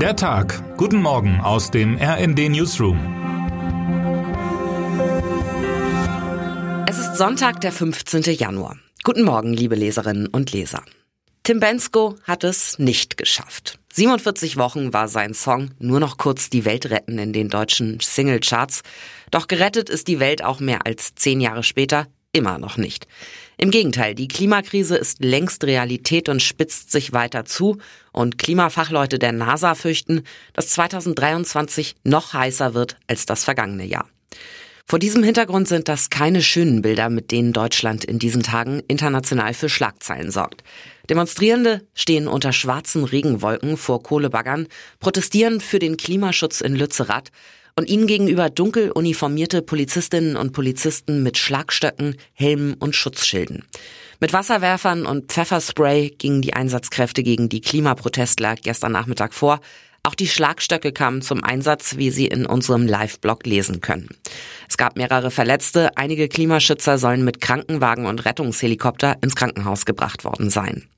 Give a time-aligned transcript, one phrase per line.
[0.00, 0.76] Der Tag.
[0.76, 2.98] Guten Morgen aus dem RND Newsroom.
[6.86, 8.24] Es ist Sonntag, der 15.
[8.34, 8.76] Januar.
[9.04, 10.82] Guten Morgen, liebe Leserinnen und Leser.
[11.44, 13.78] Tim Bensko hat es nicht geschafft.
[13.94, 18.82] 47 Wochen war sein Song Nur noch kurz die Welt retten in den deutschen Singlecharts.
[19.30, 22.06] Doch gerettet ist die Welt auch mehr als zehn Jahre später
[22.36, 23.08] immer noch nicht.
[23.58, 27.78] Im Gegenteil, die Klimakrise ist längst Realität und spitzt sich weiter zu.
[28.12, 34.06] Und Klimafachleute der NASA fürchten, dass 2023 noch heißer wird als das vergangene Jahr.
[34.88, 39.52] Vor diesem Hintergrund sind das keine schönen Bilder, mit denen Deutschland in diesen Tagen international
[39.52, 40.62] für Schlagzeilen sorgt.
[41.10, 44.68] Demonstrierende stehen unter schwarzen Regenwolken vor Kohlebaggern,
[45.00, 47.32] protestieren für den Klimaschutz in Lützerath
[47.78, 53.64] und ihnen gegenüber dunkel uniformierte Polizistinnen und Polizisten mit Schlagstöcken, Helmen und Schutzschilden.
[54.18, 59.60] Mit Wasserwerfern und Pfefferspray gingen die Einsatzkräfte gegen die Klimaprotestler gestern Nachmittag vor.
[60.02, 64.08] Auch die Schlagstöcke kamen zum Einsatz, wie Sie in unserem Live-Blog lesen können.
[64.68, 65.96] Es gab mehrere Verletzte.
[65.98, 70.88] Einige Klimaschützer sollen mit Krankenwagen und Rettungshelikopter ins Krankenhaus gebracht worden sein.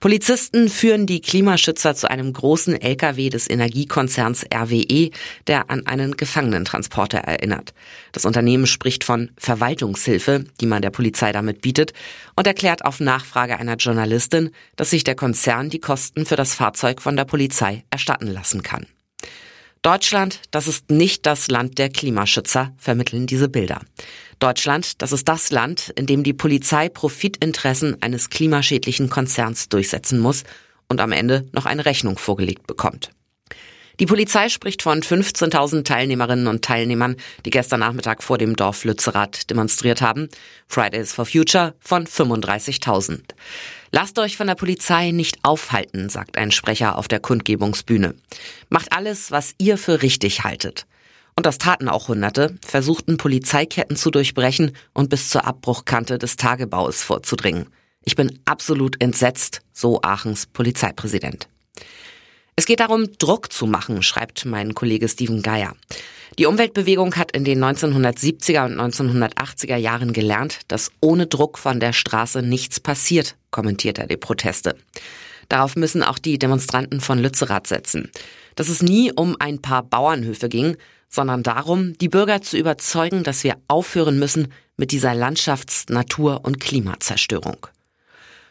[0.00, 5.10] Polizisten führen die Klimaschützer zu einem großen LKW des Energiekonzerns RWE,
[5.48, 7.74] der an einen Gefangenentransporter erinnert.
[8.12, 11.94] Das Unternehmen spricht von Verwaltungshilfe, die man der Polizei damit bietet,
[12.36, 17.02] und erklärt auf Nachfrage einer Journalistin, dass sich der Konzern die Kosten für das Fahrzeug
[17.02, 18.86] von der Polizei erstatten lassen kann.
[19.82, 23.80] Deutschland, das ist nicht das Land der Klimaschützer, vermitteln diese Bilder.
[24.38, 30.44] Deutschland, das ist das Land, in dem die Polizei Profitinteressen eines klimaschädlichen Konzerns durchsetzen muss
[30.88, 33.10] und am Ende noch eine Rechnung vorgelegt bekommt.
[34.00, 39.50] Die Polizei spricht von 15.000 Teilnehmerinnen und Teilnehmern, die gestern Nachmittag vor dem Dorf Lützerath
[39.50, 40.28] demonstriert haben.
[40.68, 43.22] Fridays for Future von 35.000.
[43.90, 48.14] Lasst euch von der Polizei nicht aufhalten, sagt ein Sprecher auf der Kundgebungsbühne.
[48.68, 50.86] Macht alles, was ihr für richtig haltet.
[51.38, 57.04] Und das taten auch Hunderte, versuchten Polizeiketten zu durchbrechen und bis zur Abbruchkante des Tagebaus
[57.04, 57.68] vorzudringen.
[58.04, 61.48] Ich bin absolut entsetzt, so Aachens Polizeipräsident.
[62.56, 65.76] Es geht darum, Druck zu machen, schreibt mein Kollege Steven Geier.
[66.40, 71.92] Die Umweltbewegung hat in den 1970er und 1980er Jahren gelernt, dass ohne Druck von der
[71.92, 74.74] Straße nichts passiert, kommentiert er die Proteste.
[75.48, 78.10] Darauf müssen auch die Demonstranten von Lützerath setzen.
[78.56, 80.76] Dass es nie um ein paar Bauernhöfe ging,
[81.08, 86.60] sondern darum, die Bürger zu überzeugen, dass wir aufhören müssen mit dieser Landschafts-, Natur- und
[86.60, 87.66] Klimazerstörung.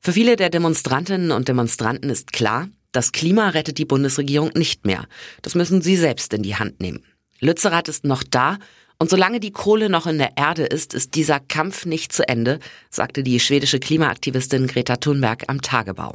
[0.00, 5.06] Für viele der Demonstrantinnen und Demonstranten ist klar, das Klima rettet die Bundesregierung nicht mehr.
[5.40, 7.04] Das müssen sie selbst in die Hand nehmen.
[7.40, 8.58] Lützerath ist noch da
[8.98, 12.60] und solange die Kohle noch in der Erde ist, ist dieser Kampf nicht zu Ende,
[12.90, 16.14] sagte die schwedische Klimaaktivistin Greta Thunberg am Tagebau.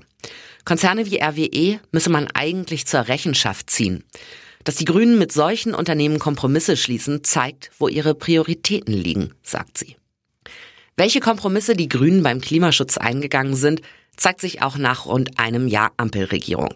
[0.63, 4.03] Konzerne wie RWE müsse man eigentlich zur Rechenschaft ziehen.
[4.67, 9.95] Dass die Grünen mit solchen Unternehmen Kompromisse schließen, zeigt, wo ihre Prioritäten liegen, sagt sie.
[10.97, 13.81] Welche Kompromisse die Grünen beim Klimaschutz eingegangen sind,
[14.17, 16.73] zeigt sich auch nach rund einem Jahr Ampelregierung.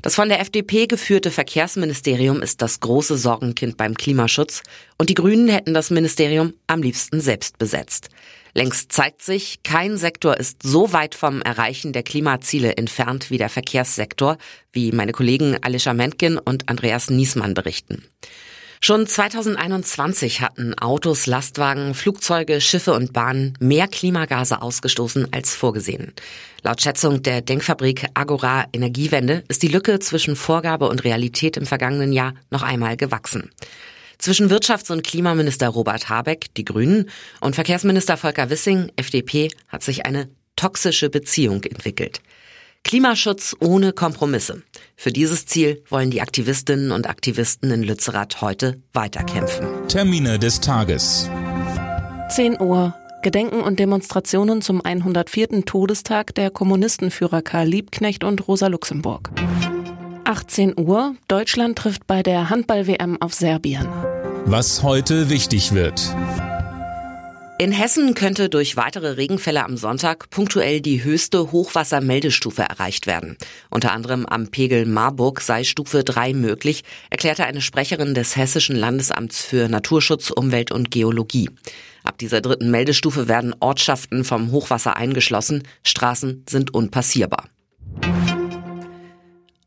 [0.00, 4.62] Das von der FDP geführte Verkehrsministerium ist das große Sorgenkind beim Klimaschutz
[4.96, 8.10] und die Grünen hätten das Ministerium am liebsten selbst besetzt.
[8.56, 13.48] Längst zeigt sich, kein Sektor ist so weit vom Erreichen der Klimaziele entfernt wie der
[13.48, 14.38] Verkehrssektor,
[14.72, 18.04] wie meine Kollegen Alicia Mentgen und Andreas Niesmann berichten.
[18.80, 26.12] Schon 2021 hatten Autos, Lastwagen, Flugzeuge, Schiffe und Bahnen mehr Klimagase ausgestoßen als vorgesehen.
[26.62, 32.12] Laut Schätzung der Denkfabrik Agora Energiewende ist die Lücke zwischen Vorgabe und Realität im vergangenen
[32.12, 33.50] Jahr noch einmal gewachsen.
[34.18, 37.10] Zwischen Wirtschafts- und Klimaminister Robert Habeck, die Grünen,
[37.40, 42.20] und Verkehrsminister Volker Wissing, FDP, hat sich eine toxische Beziehung entwickelt.
[42.84, 44.62] Klimaschutz ohne Kompromisse.
[44.94, 49.66] Für dieses Ziel wollen die Aktivistinnen und Aktivisten in Lützerath heute weiterkämpfen.
[49.88, 51.28] Termine des Tages.
[52.30, 52.94] 10 Uhr.
[53.22, 55.64] Gedenken und Demonstrationen zum 104.
[55.64, 59.30] Todestag der Kommunistenführer Karl Liebknecht und Rosa Luxemburg.
[60.24, 61.14] 18 Uhr.
[61.26, 63.88] Deutschland trifft bei der Handball-WM auf Serbien.
[64.46, 66.14] Was heute wichtig wird.
[67.58, 73.38] In Hessen könnte durch weitere Regenfälle am Sonntag punktuell die höchste Hochwassermeldestufe erreicht werden.
[73.70, 79.40] Unter anderem am Pegel Marburg sei Stufe 3 möglich, erklärte eine Sprecherin des Hessischen Landesamts
[79.40, 81.48] für Naturschutz, Umwelt und Geologie.
[82.02, 87.48] Ab dieser dritten Meldestufe werden Ortschaften vom Hochwasser eingeschlossen, Straßen sind unpassierbar.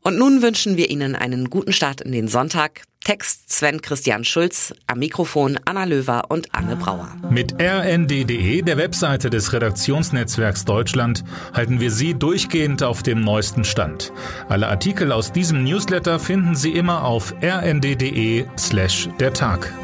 [0.08, 2.80] Und nun wünschen wir Ihnen einen guten Start in den Sonntag.
[3.04, 7.14] Text Sven Christian Schulz, am Mikrofon Anna Löwer und Anne Brauer.
[7.28, 14.10] Mit rnd.de, der Webseite des Redaktionsnetzwerks Deutschland, halten wir Sie durchgehend auf dem neuesten Stand.
[14.48, 19.74] Alle Artikel aus diesem Newsletter finden Sie immer auf rnd.de slash der Tag.